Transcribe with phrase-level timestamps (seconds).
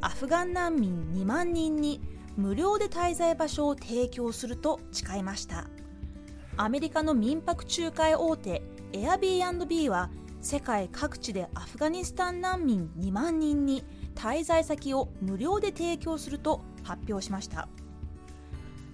[0.00, 2.00] アフガン難民2万人に
[2.36, 5.66] 無料で滞在場所を提供すると誓いました。
[6.56, 17.68] アメリカの民泊仲介大手 Airbnb は世界各地でアフガニスタン難民2万人に滞在先を無料で提供すると発表しました。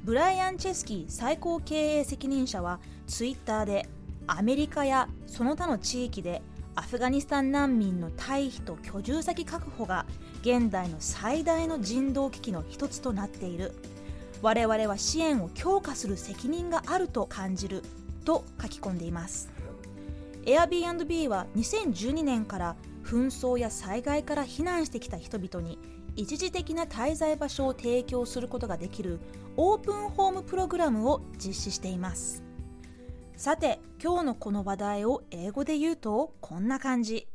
[0.04, 3.88] ブライアン・チェスキー最高経営責任者はツイッターで
[4.26, 6.42] アメリカやその他の地域で
[6.74, 10.06] アフガニスタン難民の退避と居住先確保が
[10.42, 13.72] 現代の最大の人道危機の一つとなっている。
[14.42, 17.84] 我々は支援を強化する責任があると感じる
[18.24, 19.48] と書き込んでいます。
[20.44, 25.78] Airbnb は2012年から紛争や災害から避難してきた人々に
[26.16, 29.20] 一時的な滞在場所を提供することができる
[29.56, 32.42] オープンホームプログラムを実施しています。
[33.36, 37.28] さて今日のこの話題を英語で言うとこんな感じ。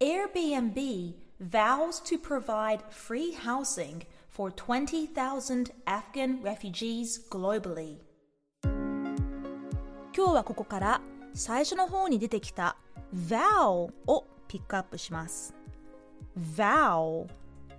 [0.00, 7.98] Airbnb vows to provide free housing for 20,000 Afghan refugees globally
[10.16, 11.02] 今日はここから
[11.34, 12.78] 最初の方に出てきた
[13.14, 15.54] vow をピックアップします
[16.56, 17.28] vow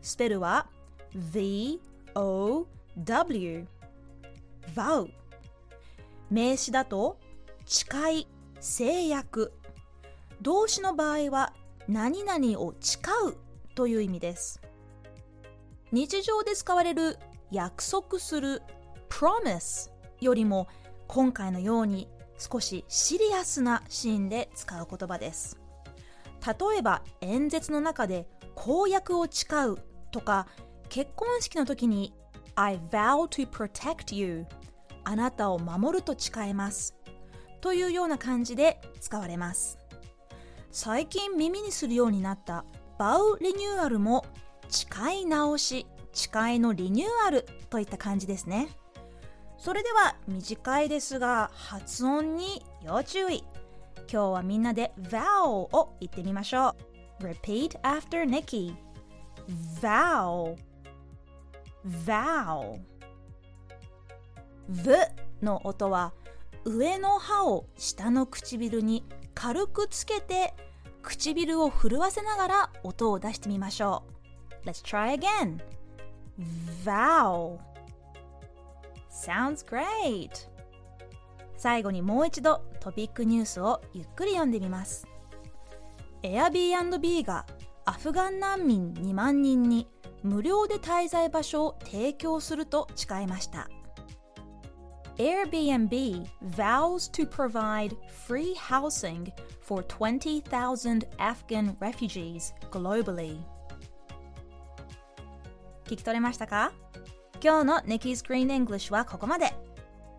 [0.02, 0.68] スペルは
[1.16, 1.78] V-O-W
[4.76, 5.10] vow
[6.30, 7.18] 名詞だと
[7.66, 7.88] 誓
[8.20, 8.28] い
[8.60, 9.54] 制約
[10.42, 11.52] 動詞の場合は
[11.88, 13.45] 何々を誓う
[13.76, 14.62] という意味です。
[15.92, 17.20] 日常で使われる
[17.52, 18.62] 約束する
[19.10, 20.68] promise よりも
[21.08, 25.60] 今回のように少しシリアスなシーンで使う言葉です。
[26.46, 29.78] 例えば演説の中で公約を誓う
[30.12, 30.48] とか
[30.90, 32.14] 結婚式の時に
[32.56, 34.46] I vow to protect you
[35.04, 36.96] あなたを守ると誓います
[37.62, 39.78] というような感じで使われます。
[40.72, 42.66] 最近耳にするようになった
[42.98, 44.26] バウリニューアルも
[44.70, 48.70] 誓い直し誓いのリニューアルといった感じですね。
[49.58, 53.44] それでは短いですが発音に要注意。
[54.12, 56.76] 今日はみんなで vow を言ってみましょ
[57.20, 57.24] う。
[57.24, 58.76] Repeat after Nikki.
[59.82, 60.56] Vow
[61.86, 62.80] vow
[64.68, 64.92] v
[65.42, 66.14] の音は
[66.64, 69.04] 上の歯を下の唇に
[69.36, 70.54] 軽くつけて
[71.06, 74.04] 唇を震わせながら音を出してみましょ
[74.64, 75.62] う Let's try again
[76.84, 77.60] vow
[79.10, 80.30] Sounds great!
[81.58, 85.08] 最後にもう一度トピックニュースをゆっくり読んでみます。
[86.22, 87.46] Airbnb が
[87.86, 89.88] アフガン難民2万人に
[90.22, 93.70] 無料で滞在場所を提供すると誓いました。
[95.18, 97.96] Airbnb vows to provide
[98.28, 99.32] free housing
[99.62, 103.40] for 20,000 Afghan refugees globally.
[105.86, 106.74] 聞き取れましたか
[107.42, 109.54] 今日の Nikki's Green English はここまで。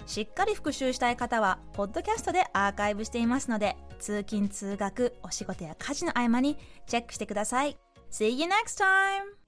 [0.06, 7.76] しっかり復習したい方は、ポッドキャストでアーカイブしていますので、通勤・通学、お仕事や家事の合間にチェックしてください。
[8.10, 9.45] See you next time!